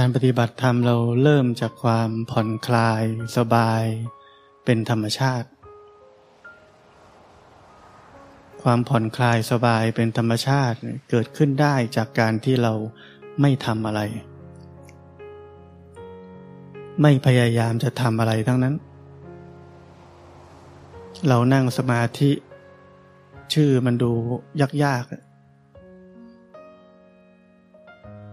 [0.00, 3.02] การปฏิบัติธรรมเราเริ่มจากความผ่อนคลาย
[3.36, 3.84] สบาย
[4.64, 5.48] เป็นธรรมชาติ
[8.62, 10.76] ความผ่อนคลายสบายเป็นธรรมชาติ
[11.10, 12.72] เกิดขึ้นได้จากการที่เรา
[13.40, 14.00] ไม่ทำอะไร
[17.02, 18.74] ไม่พยายามจะทำอะไรทั้งนั้น
[21.28, 22.30] เรานั่งสมาธิ
[23.54, 24.12] ชื่อมันดู
[24.84, 25.12] ยากๆ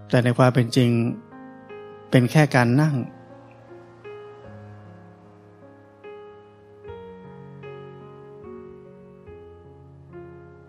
[0.10, 0.92] แต่ในความเป็นจริง
[2.16, 2.96] เป็นแค่การนั่ง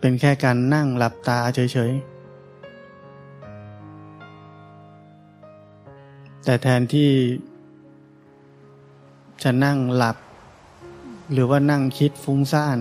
[0.01, 2.05] เป็นแค่การนั่งหลับตาเฉยๆ
[6.45, 7.11] แต่แทนที่
[9.43, 10.17] จะนั่งหลับ
[11.33, 12.79] หรือว่านั่งคิดฟุ้งซ่าน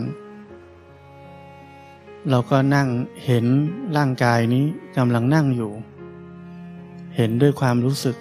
[2.30, 2.88] เราก็นั่ง
[3.26, 3.46] เห็น
[3.98, 4.66] ร่างกายนี้
[4.98, 5.72] กำลังนั่งอยู่
[7.16, 8.18] เห็นด้วยความรู้สึก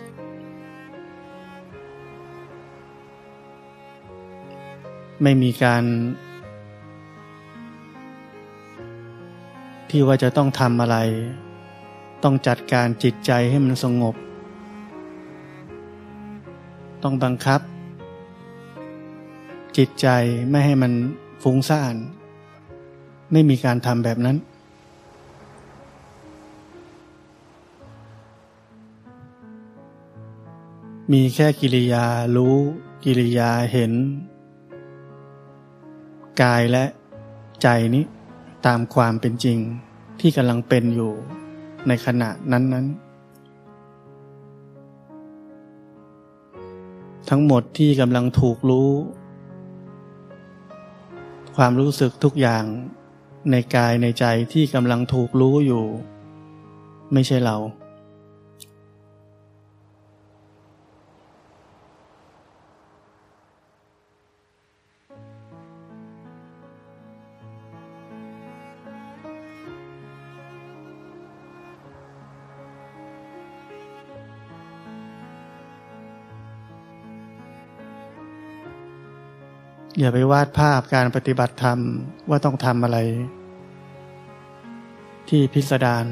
[5.23, 5.85] ไม่มีการ
[9.91, 10.97] ที่ว่าจะต้องทำอะไร
[12.25, 14.15] ต้องจัดการจิตใจให้มันสงบ
[17.03, 17.61] ต้องบังคับ
[19.77, 20.09] จิตใจ
[20.51, 20.93] ไม่ให้มัน
[21.43, 21.95] ฟุ้งซ่าน
[23.33, 24.37] ไม่มีการทำแบบนั้น
[31.13, 32.05] มีแค่กิริยา
[32.37, 32.57] รู้
[33.05, 33.93] กิริยาเห็น
[36.41, 36.85] กายและ
[37.63, 38.05] ใจนี้
[38.67, 39.59] ตามความเป็นจริง
[40.21, 41.13] ที่กำลังเป็นอยู่
[41.89, 43.13] ในขณะนั้นๆ
[47.31, 48.91] ทั้งหมดที่กำลังถูกรู้
[51.57, 52.65] ความรู้สึกทุกอย่าง
[53.51, 55.85] ในกายในใจที่กำลังถูกรู้อยู่
[57.13, 57.57] ไม่ใช่เรา
[80.03, 81.79] อย่าไปวาดภาพการปฏิบัติธรรม
[82.29, 82.99] ว่าต้องทำอะไร
[85.29, 86.07] ที่พิสดาร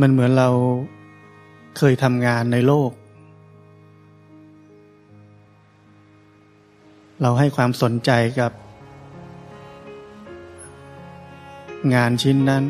[0.00, 0.48] มันเหมือนเรา
[1.78, 2.90] เคยทำงานในโลก
[7.22, 8.10] เราให้ความสนใจ
[8.40, 8.52] กับ
[11.94, 12.64] งานชิ้นนั้น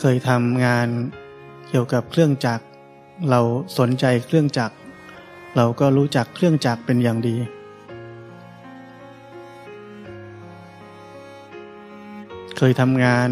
[0.00, 0.88] เคยทำงาน
[1.68, 2.64] เกี่ยวกับเครื่องจักร
[3.30, 3.40] เรา
[3.78, 4.76] สนใจเครื่องจักร
[5.56, 7.36] เราก็รู้จักเครื่องจักรเป็นอย่างดี
[12.56, 13.28] เคยทำงาน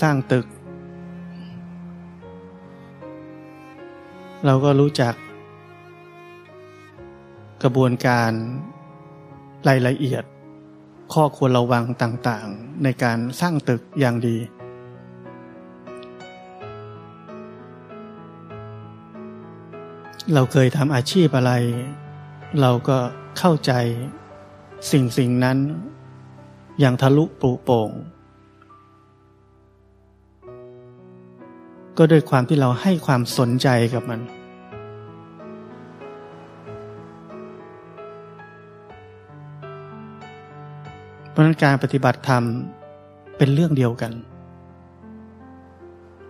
[0.00, 0.46] สร้างตึก
[4.46, 5.14] เราก็รู้จัก
[7.62, 8.30] กระบวนการ
[9.68, 10.24] รายละเอียด
[11.12, 14.38] ข้อควรระวังต่างๆ ในการสร้างตึกอย่างดี
[20.32, 21.52] เราเคยทำอาชีพอะไร
[22.60, 22.98] เราก็
[23.38, 23.72] เข้าใจ
[24.90, 25.58] สิ่งสิ่งนั้น
[26.80, 27.90] อย่างทะลุปลุโป่ง
[31.98, 34.20] ก็ด้วยความที่เราให้ความสนใจกับมัน
[41.30, 42.42] เพราะนั้นการปฏิบัติธรรม
[43.36, 44.12] เป็นเรื่องเดียวกัน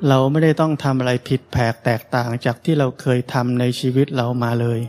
[0.08, 4.80] เราไม่ได้ต้องทำอะไรผิดแผกแตกต่างจากที่เราเคยทำในชีวิตเรามาเลย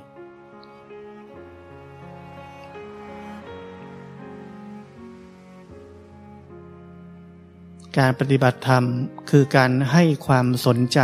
[7.98, 8.84] การปฏิบัติธรรม
[9.30, 11.00] คือการให้ความสนใจ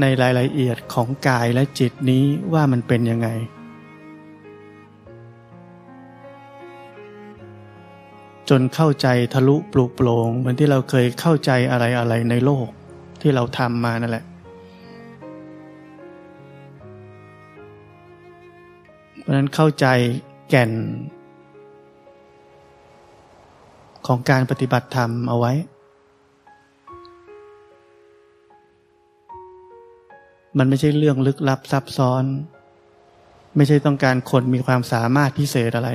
[0.00, 3.28] ในรายละเอียดของกายและจิตนี้ว่ามันเป็นยังไง
[8.50, 12.68] จนเข้าใจทะลุปลุกโปร่งเหมือนที่เราเคยเข้าใจอะไรอะไรในโลก
[13.20, 14.24] ที่เราทำมานั่นแหละ
[19.20, 19.86] เพราะนั้นเข้าใจ
[20.50, 20.70] แก่น
[24.06, 25.52] ของการปฏิบัติธรรมเอาไว้
[30.58, 32.24] มันไม่ใช่เรื่องลึกลับซับซ้อน
[33.56, 35.90] ไม่ใช่ต้องการคนมีความสามารถพิเศษอะไร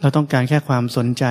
[0.00, 1.24] เราต้องการแค่ความสนใจ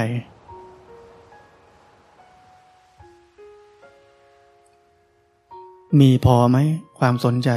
[6.00, 6.58] มีพอไหม
[7.00, 7.50] ความสนใจ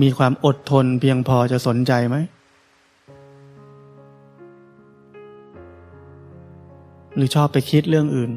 [0.00, 2.16] มีความอดทนเพียงพอจะสนใจไหม
[7.14, 8.32] หรือชอบไปคิดเรื่องอื่น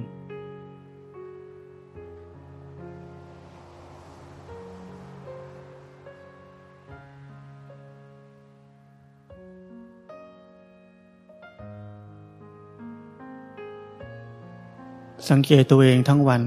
[15.29, 16.43] สังเกตตัวเองทั้งวัน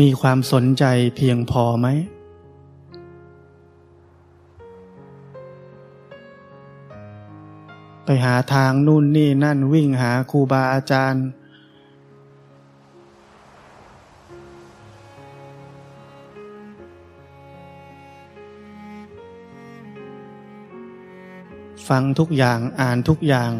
[0.00, 0.84] มีความสนใจ
[1.16, 1.88] เพียงพอไหม
[8.04, 11.26] ไปหาทางนู่นนี่นั่นวิ่งหาครูบาอาจารย์
[21.88, 23.52] ฟังทุกอย่างอ่านทุกอย่าง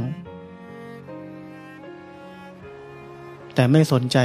[3.54, 4.18] แต่ไม่สนใจ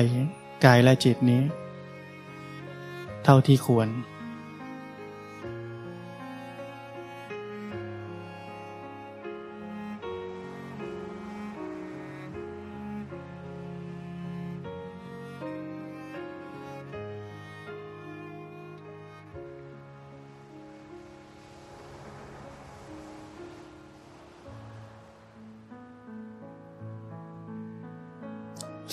[0.65, 1.41] กายและจิตนี้
[3.23, 3.87] เท่าที่ควร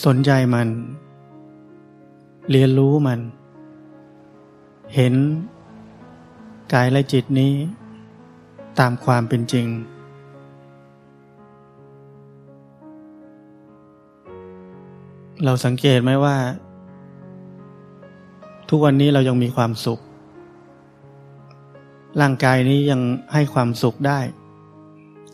[0.04, 0.68] สนใจมัน
[2.50, 3.20] เรียนรู้มัน
[4.94, 5.14] เห็น
[6.72, 7.52] กายและจิตนี้
[8.78, 9.66] ตามความเป็นจริง
[15.44, 16.36] เราสังเกตไหมว่า
[18.68, 20.00] ทุกวันนี้เรายังมีความสุข
[22.20, 23.00] ร่างกายนี้ยัง
[23.32, 24.20] ให้ความสุขได้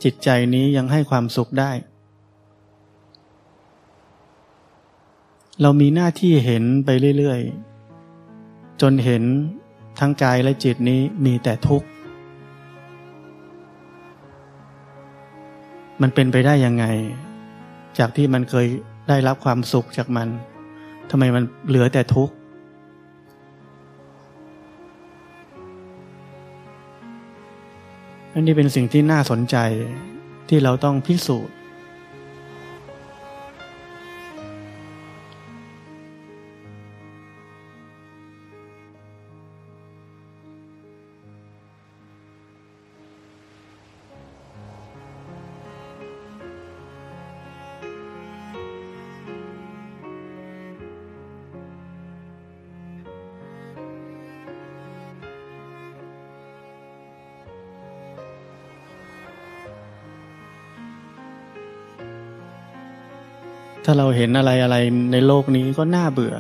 [0.03, 1.71] จิตใจนี้ยังให้ความสุขได้
[5.63, 9.23] เรามีหน้าที่เห็นไปเรื่อยๆ จนเห็น
[9.99, 11.89] ทั้งกายและจิตนี้มีแต่ทุกข์
[16.03, 16.85] มันเป็นไปได้ยังไง
[17.99, 18.67] จากที่มันเคย
[19.09, 20.29] ได้รับความสุขจากมัน
[21.11, 22.35] ทำไมมันเหลือแต่ทุกข์
[28.35, 29.57] อันนี้เป็นสิ่งที่น่าสนใจ
[30.49, 64.77] ที่เราต้องพิสูจน์าเราเห็นอะไรอะไร
[65.13, 66.35] ในโลกนี้ก็น่าเบื่อ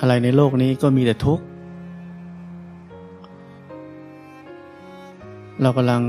[0.00, 1.44] อะไรในโลกนี้ก็มีแต่ทุกข์
[5.62, 6.02] เรากำลัง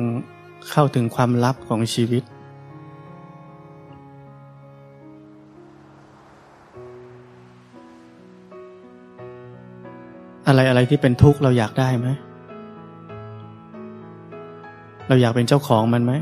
[0.71, 2.23] เข้าถึงความลับของชีวิต
[10.47, 12.07] อะไรอะไรที่เป็นทุกข์เราอยากได้ไหม
[15.07, 16.13] เราอยากเป็นเจ้าของมันไหม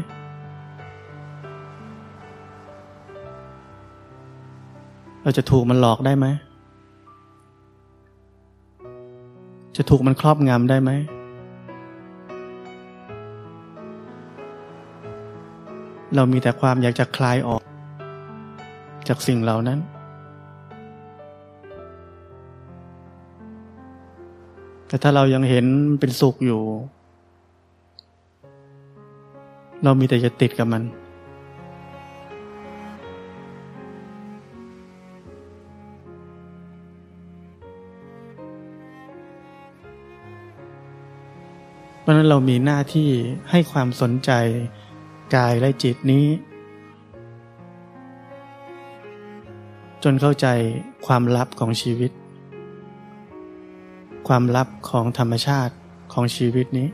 [5.24, 6.28] เราจะถูกมันหลอกได้ไหม
[9.78, 10.92] จะถูกมันครอบงำได้ไหม
[16.16, 17.62] เรามีแต่ความอยากจะคลายออก
[19.08, 19.80] จากสิ่งเหล่านั้น
[24.88, 25.66] แต่ถ้าเรายังเห็น
[26.00, 26.62] เป็นสุขอยู่
[29.84, 30.84] เรามีแต่จะติดกับมัน
[42.24, 43.10] นั้นเรามีหน้าที่
[43.52, 44.32] ให้ความสนใจ
[45.36, 46.26] กายและจิตนี้
[50.04, 50.48] จนเข้าใจ
[51.06, 52.12] ความลับของชีวิต
[54.28, 55.74] ความลับของธรรมชาติ
[56.14, 56.88] ของชีวิตนี้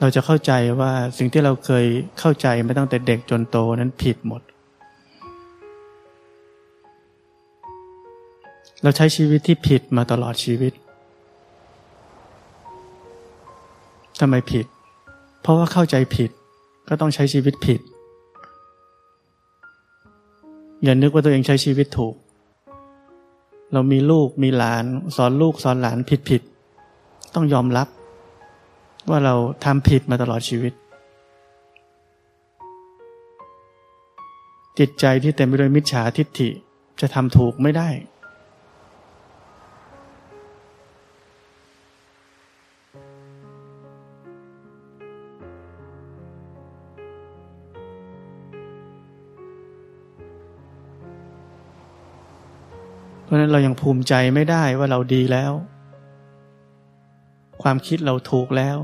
[0.00, 1.84] เราจะเข้าใจว่าสิ่งที่เราเคย
[2.18, 4.42] เข้าใจมาตั้งแต่เด็กจนโตนั้นผิดหมด
[8.82, 10.72] เราใช้ชีวิตที่ผิดมาตลอดชีวิต
[14.20, 14.66] ทำไมผิด
[15.40, 16.30] เพราะว่าเข้าใจผิด
[16.88, 17.80] ก็ต้องใช้ชีวิตผิด
[20.82, 22.14] อย่านึกว่าตัวเองใช้ชีวิตถูก
[23.72, 24.84] เรามีลูกมีหลาน
[25.16, 26.42] สอนลูกสอนหลานผิดผิด
[27.34, 27.88] ต้องยอมรับ
[29.10, 29.34] ว่าเรา
[29.64, 30.72] ทำผิดมาตลอดชีวิต
[34.78, 36.48] จิตใจที่เต็มไปด้วยมิจฉาทิฏฐิ
[37.00, 37.88] จะทำถูกไม่ได้
[53.30, 55.52] ราะนั้นเรายังภูมิใจไม่ได้ว่าเราดีแล้ว
[57.62, 58.76] ความคิดเราถูกแล้ว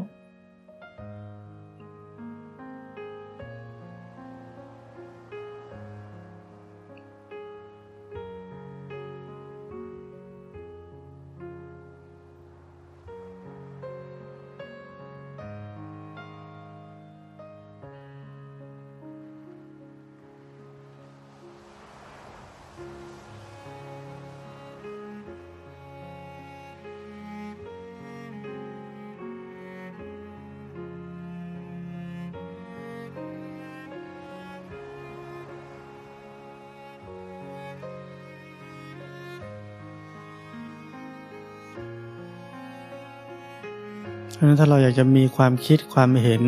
[44.36, 46.42] เพราะนั้นถ้าเราอยากจะมีความคิดความเห็น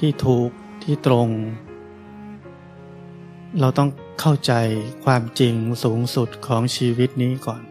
[0.00, 0.50] ที่ถูก
[0.82, 1.28] ที่ตรง
[3.60, 3.88] เราต้อง
[4.20, 4.52] เข้าใจ
[5.04, 7.62] ความจริงสูงสุดของชีวิตนี้ก่อน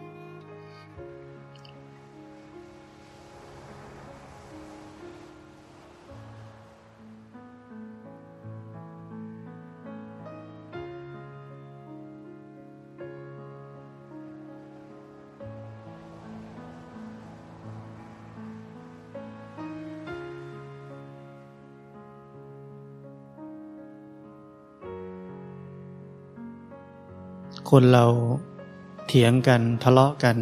[27.70, 28.06] คนเรา
[29.06, 30.36] เถียงกันทะเลาะกัน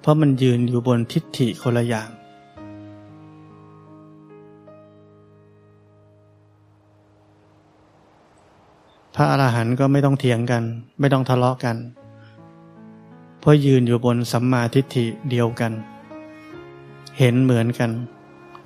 [0.00, 2.10] เพราะมันยืนอยู่บนทิฏฐิคนละอย่าง
[9.14, 10.62] พระอรหันต์ก็ไม่ต้องเถียงกัน
[11.00, 11.76] ไม่ต้องทะเลาะกัน
[13.40, 15.72] เพราะยืนอยู่บนสัมมาทิฏฐิเดียวกัน
[17.18, 17.90] เห็นเหมือนกัน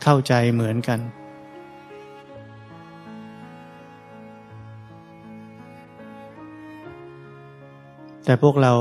[0.03, 1.01] เข้าใจเหมือนกัน
[8.29, 8.73] แต่พวกเรา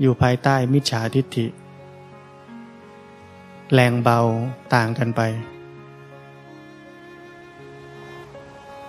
[0.00, 1.46] อยู่ภายใต้มิจฉาทิฏฐิ
[3.72, 4.18] แรงเบา
[4.74, 5.20] ต่างกันไป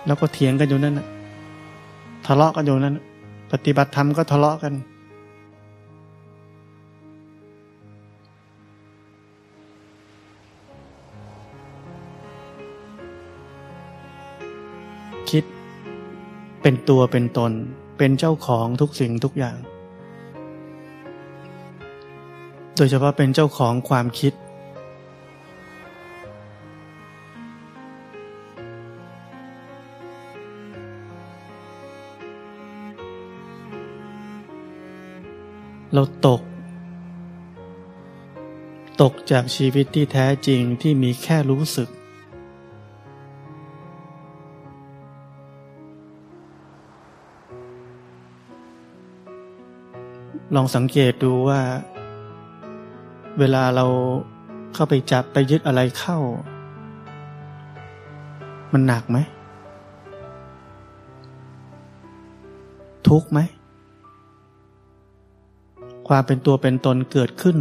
[0.06, 1.00] แล้วก็เถียงกันอยู่นั่น
[2.26, 2.96] ทะเลาะกันอยู่นั่น
[3.52, 4.74] ปฏิบัติธรรมก็ทะเลาะกัน
[15.30, 15.44] คิด
[16.62, 17.52] เป็นตัวเป็นตน
[17.98, 19.58] เป็นเจ้าของทุกสิ่งทุกอย่าง
[22.76, 24.32] โดยเฉพาะเป็นเจ้าของความคิด
[35.96, 36.42] เราตก
[39.02, 41.88] ตกจากชีวิตที่แท้จริงที่มีแค่รู้สึก
[50.54, 51.60] ลองสังเกตดูว่า
[53.38, 53.86] เวลาเรา
[54.74, 56.18] เข้าไปจับไปยึดอะไรเข้า
[58.72, 59.18] มันหนักไหม
[63.08, 63.40] ทุกไหม
[66.08, 67.58] ความเป็นตัวเป็นตนเกิดขึ้น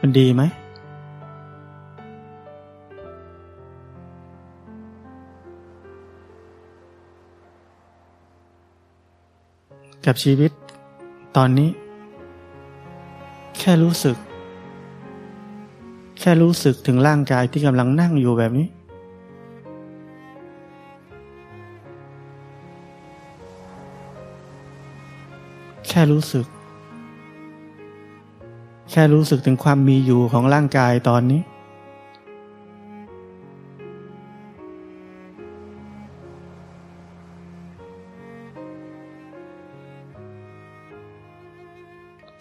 [0.00, 0.42] มันดีไหม
[10.06, 10.52] กับชีวิต
[11.36, 11.70] ตอนนี้
[13.58, 14.16] แค่รู้สึก
[16.18, 18.66] แค่รู้สึกถึงร่างกายที่กำลังนั่งอยู่แบบนี้
[25.88, 26.46] แค่รู้สึก
[28.90, 31.40] แค่รู้สึกถึงความมีอยู่ของร่างกายตอนนี้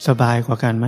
[0.07, 0.87] สบายกว่ากันไหม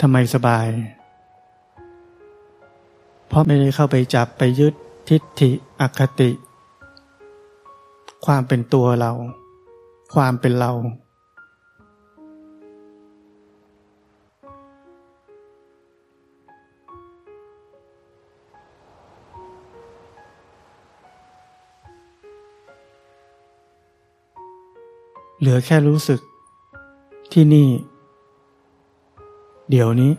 [0.00, 0.66] ทำไมสบาย
[3.28, 4.74] เพราะไม่ได้เข้าไปจับไปยึด
[5.08, 6.30] ทิฏฐิอคติ
[8.26, 9.12] ความเป็นตัวเรา
[10.14, 10.72] ความเป็นเรา
[25.40, 26.20] เหลือแค่รู้สึก
[27.32, 27.68] ที่นี่
[29.70, 30.12] เดี๋ยวนี้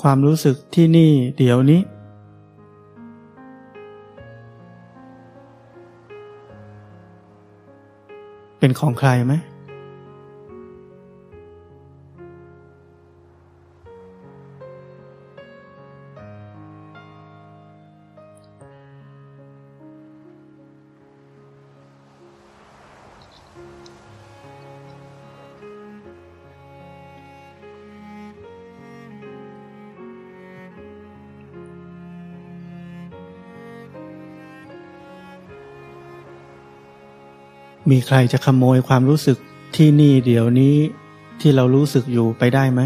[0.00, 1.80] ความรู้สึกที่นี่เดี๋ยวนี้
[8.66, 9.34] เป็นของใครไหม
[37.90, 39.38] มีใครจะขโมยความรู้สึก
[39.76, 40.76] ที่นี่เดี๋ยวนี้
[41.40, 42.80] ที่เรารู้สึกอยู่ไปได้ไหม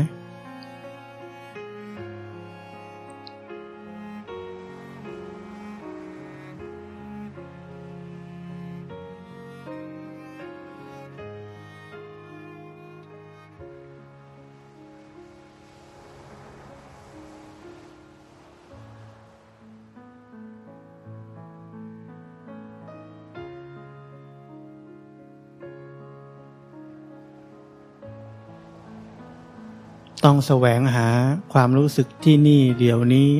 [30.25, 31.09] ต้องแสวงหา
[31.53, 33.31] ความรู้สึกที่นี่เดี๋ยวนี้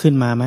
[0.00, 0.44] ขึ้นมาไหม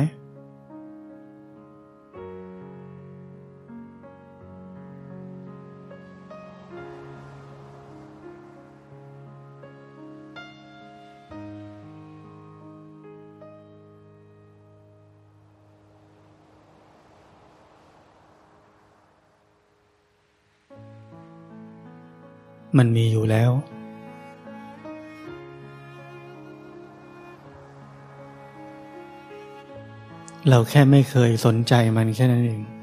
[22.78, 23.52] มันมีอยู่แล้ว
[30.48, 32.79] เราแค่ไม่เคยสนใจมันแค่นั้นเอง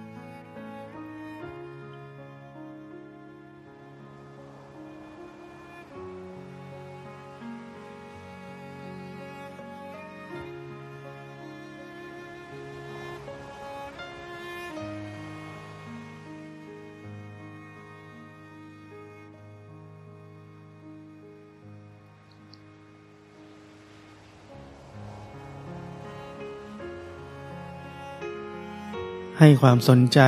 [29.39, 30.19] ให้ความสนใจ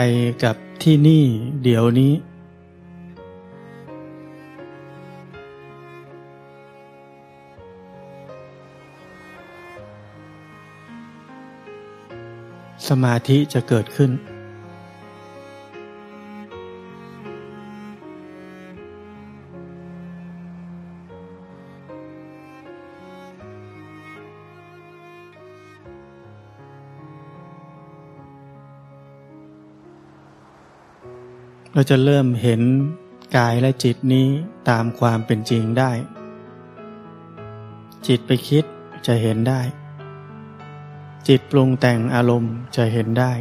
[0.44, 1.24] กับที่นี่
[1.64, 2.14] เดี๋ยวนี้
[12.88, 14.12] สมาธิจะเกิดขึ้น
[31.80, 32.62] เราจะเริ่มเห็น
[33.38, 34.28] กายและจิตนี้
[34.70, 35.92] ตามความเป็นจริงได้
[38.08, 38.64] จิตไปคิด
[39.08, 39.62] จะเห็นได้
[41.28, 43.34] จิตปรุงแต่งอารมณ์จะเห็นได้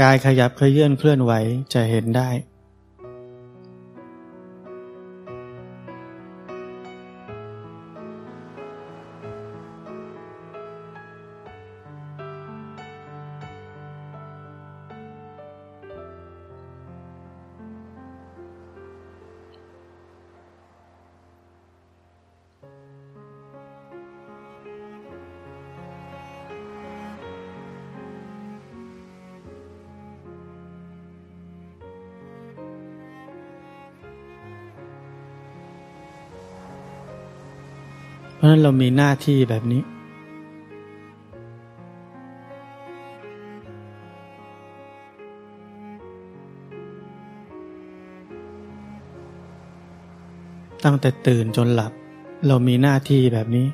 [0.00, 1.32] กายขยับเคลื่อนเคลื่อนไหว
[1.74, 39.82] จะเห็นได้ะฉะนั้นเรามีหน้าที่แบบนี้
[50.84, 51.92] ตั้งแต่ตื่นจนหลับ
[52.46, 53.66] เรามีหน้าที่แบบนี้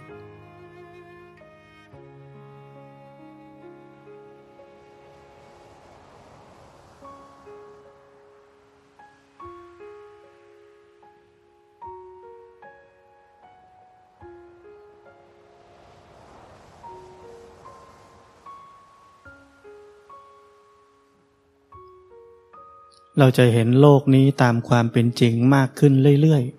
[23.18, 26.54] เราจะเห็นโลกนี้ตามความเป็นจริงมากขึ้นเรื่อยๆ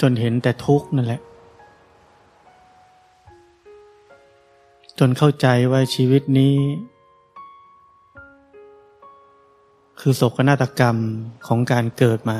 [0.00, 1.20] จนเห็นแต่ทุกข์นั่นแหละ
[4.98, 6.54] จนเข้าใจว่าชีวิตนี้
[10.00, 10.96] คือโศกนาฏกรรม
[11.46, 12.38] ของการเกิดมา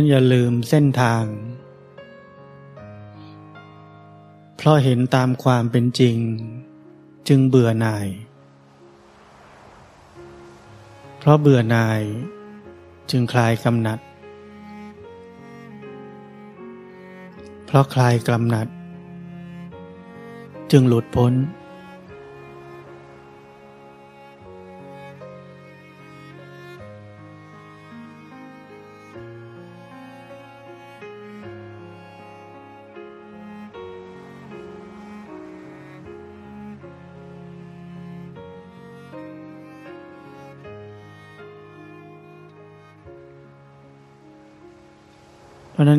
[0.00, 1.24] นั้นอย่าลืมเส้นทาง
[4.56, 6.16] เพราะเห็นตามความเป็นจริง
[7.28, 8.08] จึงเบื่อหน่าย
[11.18, 12.00] เพราะเบื่อหน่าย
[13.10, 13.98] จึงคลายกำหนัด
[17.66, 18.68] เพราะคลายกำหนัด
[20.72, 21.32] จึงหลุดพ้น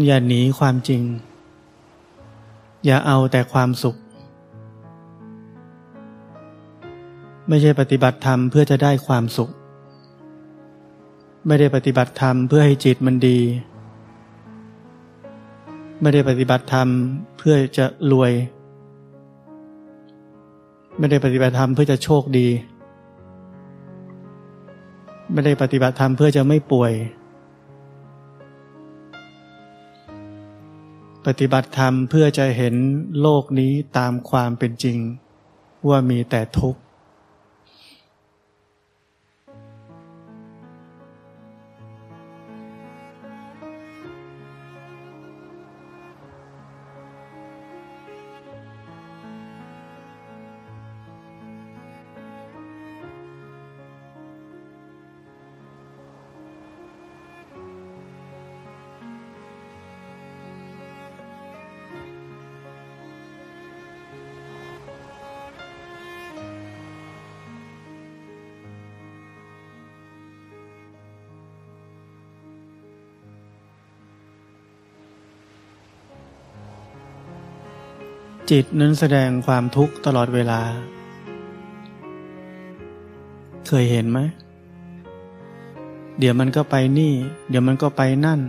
[0.06, 1.02] อย่าหนีความจริง
[2.86, 3.96] อย่าเอาแต่ความสุข
[7.48, 9.50] ไม่ใช่ปฏิบัติธรรมเพื่อจะได้ความสุข
[11.48, 13.40] ไม่ได้ปฏิบัติธรรมเพื่อให้จิตมันดี
[16.02, 16.88] ไม่ได้ปฏิบัติธรรม
[17.38, 18.32] เพื่อจะรวย
[20.98, 22.48] ไม่ได้ปฏิบัติธรรมเพื่อจะโชคดี
[25.32, 26.94] ไม่ได้ปฏิบัติธรรมเพื่อจะไม่ป่วย
[31.28, 32.76] ปฏิบัติธรรมเพื่อจะเห็น
[33.22, 34.98] โลกนี้ตามความเป็นจริง
[35.88, 36.82] ว่ามีแต่ทุกข์
[78.56, 80.62] จิตนั้นแสดงความทุกข์ตลอดเวลา
[83.68, 84.20] เคยเห็นไหม
[86.20, 87.14] เดี๋ยวมันก็ไปนี่
[87.50, 88.40] เดี๋ยวมันก็ไปนั่น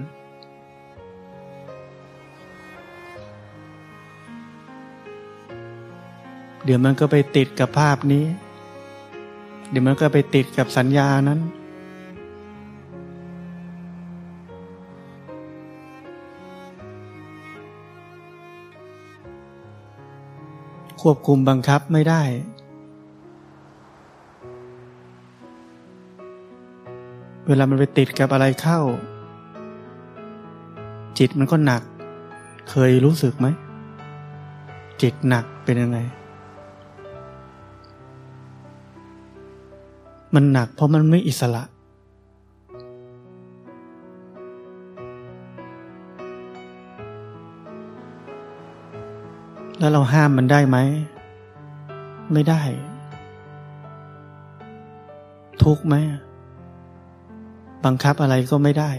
[6.64, 8.24] เดี๋ยวมันก็ไปติดกับภาพนี้
[9.70, 11.40] เดี๋ยวมันก็ไปติดกับสัญญานั้น
[21.02, 22.22] ควบคุมบังคับไม่ได้
[27.46, 28.80] เวลามันไปติดกับอะไรเข้า
[31.18, 31.82] จิตมันก็หนัก
[32.70, 33.46] เคยรู้สึกไหม
[35.02, 35.98] จิตหนักเป็นยังไง
[40.34, 41.62] มันหนักเพราะมันไม่อิสระ
[49.83, 50.79] แล้วเราห้ามมันได้ไหม
[52.33, 52.62] ไม่ได้
[55.62, 55.95] ทุกไหม
[57.85, 58.90] บังคับอะไรก็ไม่ได้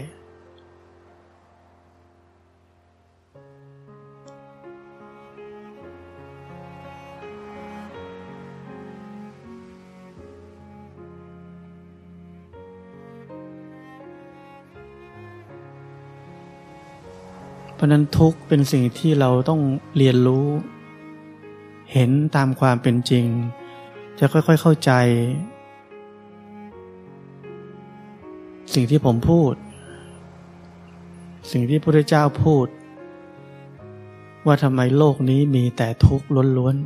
[17.84, 19.60] ราะนั้นทุกเป็นสิ่งที่เราต้อง
[19.96, 20.46] เรียนรู้
[21.92, 23.26] เห็นตามความเป็นจริง
[24.18, 24.92] จะค่อยๆเข้าใจ
[28.74, 29.52] สิ่งที่ผมพูด
[31.52, 32.66] สิ่งที่พระเจ้าพูด
[34.46, 36.26] ว่าทำไมโลกนี้มีแต่ทุกข์
[36.58, 36.76] ล้วน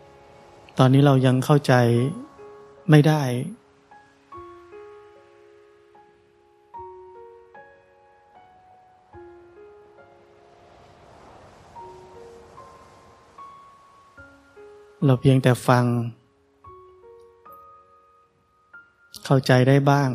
[0.00, 1.74] ๆ ตอนนี้เรายังเข้าใจ
[2.90, 3.22] ไม่ได้
[15.06, 15.84] เราเพียงแต่ฟัง
[19.24, 20.10] เข้าใจได้บ้าง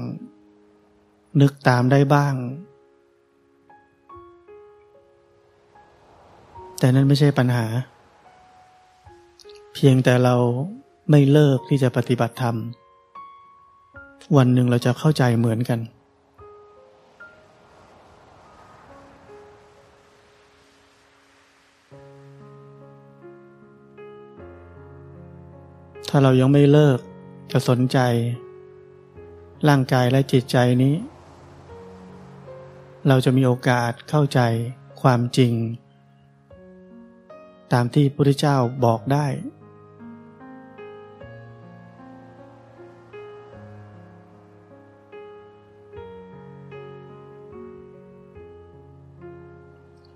[1.41, 2.33] นึกตามได้บ้าง
[6.79, 7.65] แต่นั่นไม่ใช่ปัญหา
[9.73, 10.35] เพียงแต่เรา
[11.09, 12.55] ไม่เลิกที่จะปฏิบัติธรรม
[14.37, 15.79] วันหนึ่งเราจะเข้าใจเหมือนกัน
[26.17, 26.99] ถ้าเรายังไม่เลิก
[27.51, 27.97] จะสนใจ
[29.67, 30.95] ร่างกายและจิตใจนี้
[33.08, 34.39] เราจะมีโอกาสเข้าใจ
[35.01, 35.54] ความจริง
[37.73, 39.28] ตามที่พระพุทธเจ้าบอกได้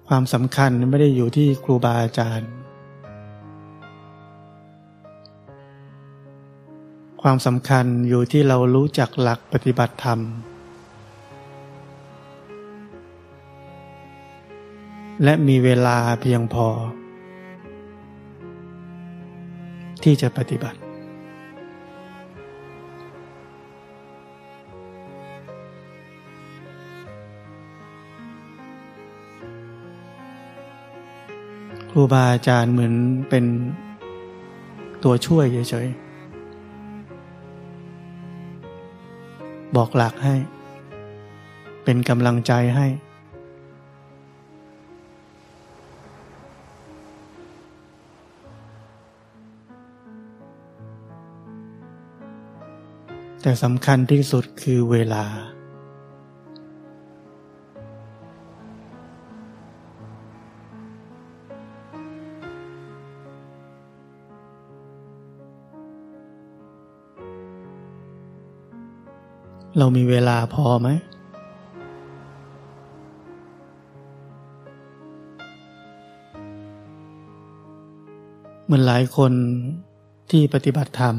[0.08, 2.59] ความสำคัญไม่ได้อยู่ที่ครูบาอาจารย์
[7.22, 10.20] ความสำคัญอยู่ที่เรารู้จักหลักปฏิบัติธรรม
[15.24, 16.68] และมีเวลาเพียงพอ
[20.04, 20.80] ที่จะปฏิบัติ
[31.92, 32.94] ครูบาอาจารย์เหมือน
[33.30, 33.46] เป็น
[35.04, 36.09] ตัวช่วยเฉยๆ
[39.76, 40.36] บอกหลักให้
[41.84, 42.88] เป็นกำลังใจให้
[53.42, 55.26] แต่สำคัญที่สุดคือเวลา
[69.80, 70.90] เรามีเวลาพอไหม
[78.66, 79.34] เหมือนหลายคน
[80.32, 81.16] ที่ปฏิบัติธรรม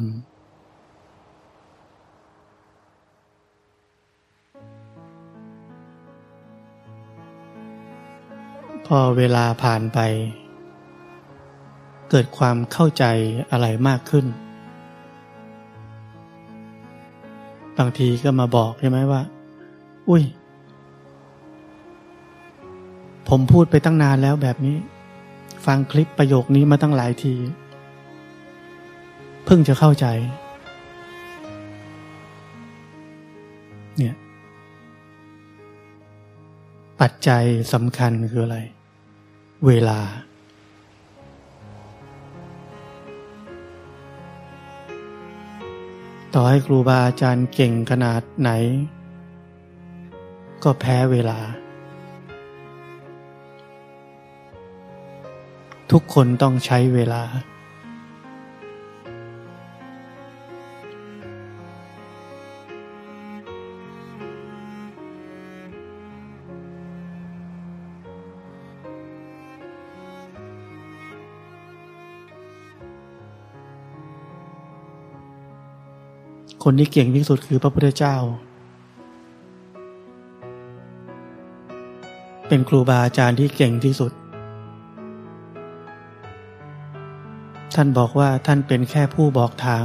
[8.86, 9.98] พอเวลาผ่านไป
[12.10, 13.04] เกิดความเข้าใจ
[13.50, 14.26] อะไรมากขึ้น
[17.80, 19.22] บางทีก็มาบอกใช่ไหมว่า
[20.08, 20.24] อุ้ย
[23.28, 24.76] ผมพูดไปตั้งนานแล้วแบบนี้
[25.66, 27.34] ฟังคลิปประโยคนี้มาตั้งหลายที
[29.44, 30.06] เพิ่งจะเข้าใจ
[33.98, 34.14] เนี่ย
[37.00, 38.58] ปัจจัยสำคัญคืออะไร
[39.66, 39.98] เวลา
[46.34, 48.50] ต่อให้ครูบาอาจารย์เก่งขนาดไหน
[50.62, 51.38] ก็แพ้เวลา
[55.90, 57.22] ทุกคนต้องใช้เวลา
[76.64, 78.16] คนที่เก่งที่สุดคือพระพุทธเจ้า
[82.48, 84.12] เป็นครูบาอาจารย์ที่เก่งที่สุด
[87.74, 89.84] ท่านบอกว่าท่านเป็นแค่ผู้บอกทาง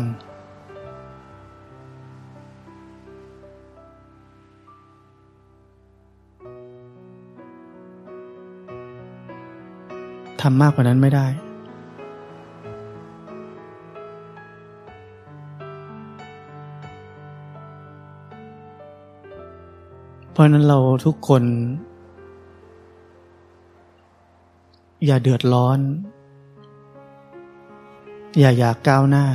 [10.41, 11.44] ทำมากกว่านั้นไม่ได้
[20.35, 21.43] เพราะนั้นเราทุกคน
[25.05, 25.79] อย่าเดือดร้อน
[28.39, 29.25] อย่าอยากก้าวหน้า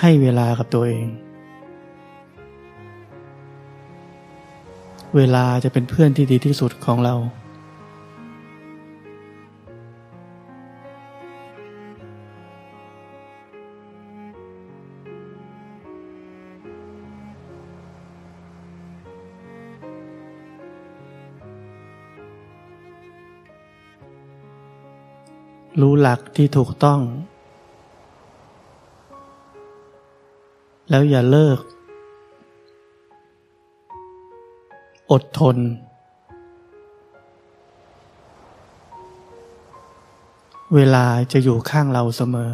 [0.00, 1.06] ให้เวลากับตัวเอง
[5.16, 7.14] เวลาจะเป็นเพื่อนที่ดีที่สุดของเรา
[25.80, 27.00] รู้หลักที่ถูกต้อง
[30.90, 31.58] แล้วอย่าเลิก
[35.10, 35.56] อดทน
[40.74, 42.50] เวลาจะอยู่ข้างเราเสมอ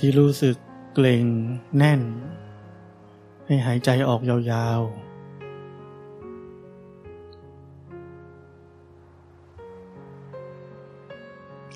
[0.00, 0.56] ที่รู้สึก
[0.94, 1.24] เกร็ง
[1.76, 2.00] แน่น
[3.46, 5.08] ให้หายใจออกยาวๆ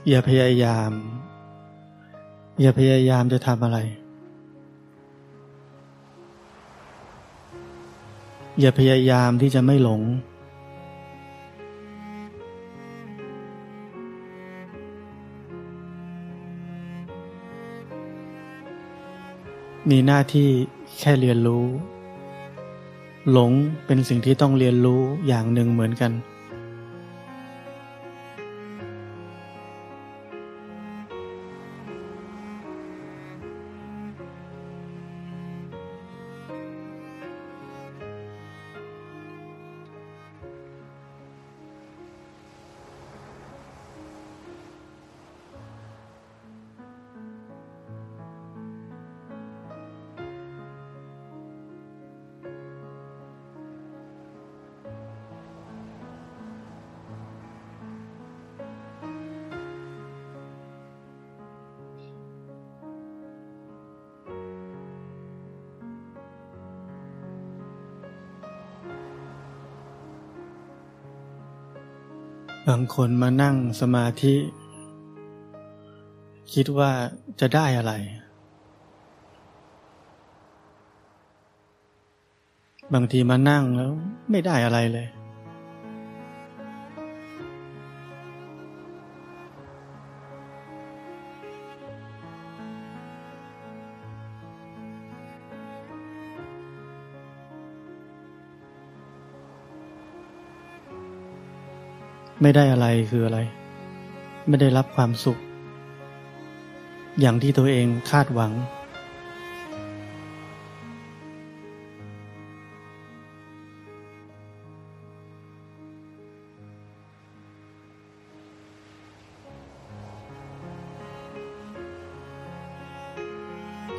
[0.09, 0.93] อย่าพยายาม
[2.61, 3.79] อย่าพยายามจะทำอะไร
[8.61, 10.03] อย่าพยายามที่จะไม่หลง
[19.91, 20.49] มีหน้าที่
[20.99, 21.67] แค่เรียนรู้
[23.31, 23.53] หลง
[23.87, 26.13] เป็นสิ่งที่ต้องเรียนรู้อย่างหนึ่งเหมือนกัน
[72.69, 74.35] บางคนมานั่งสมาธิ
[76.55, 76.91] คิดว่า
[77.41, 77.93] จะได้อะไร
[82.95, 83.93] บางทีมานั่งแล้ว
[84.31, 85.09] ไม่ได้อะไรเลย
[102.45, 103.39] ไม่ได้อะไรคืออะไร
[104.49, 105.39] ไม่ได้รับความสุข
[107.21, 108.53] อย่างที่ตัวเองคาดหวัง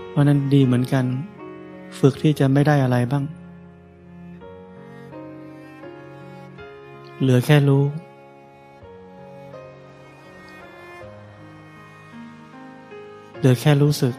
[0.10, 1.06] เพราะนั้นดีเหมือนกัน
[2.00, 3.24] ฝึกที่จะไม่ได้อะไรบ้าง
[7.22, 7.84] เหลือแค่รู้
[13.44, 14.14] เหลือแค่รู้สึก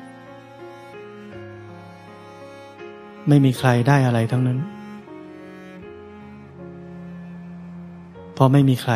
[3.28, 4.58] ไม่มีใครได้อะไรทั้งนั้น
[8.34, 8.92] เพราะไม่มีใคร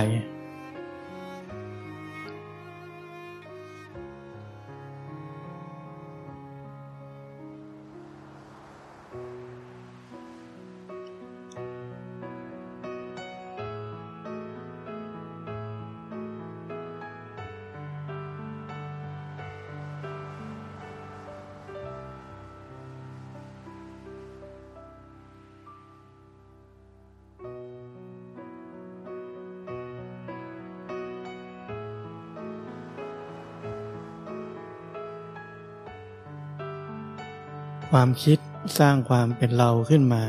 [38.01, 38.38] ความคิด
[38.78, 40.22] สร้างความเป็นเราขึ้นมา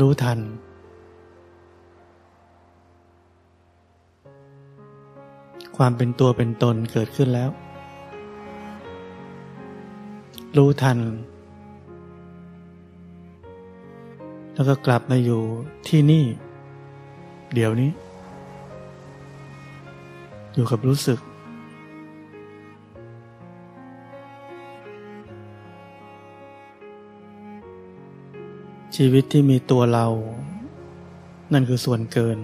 [0.00, 0.38] รู้ทัน
[5.76, 7.50] ความเป็นตัวเป็นตนเกิดขึ้นแล้ว
[10.56, 10.98] รู้ทัน
[14.54, 15.42] แล้วก็กลับมาอยู่
[15.88, 16.24] ที่นี่
[17.54, 17.90] เดี๋ยวนี้
[20.54, 21.18] อยู่กับรู้สึก
[29.02, 30.06] ชีวิตที่มีตัวเรา
[31.52, 32.38] นั่นคือส่วนเกิน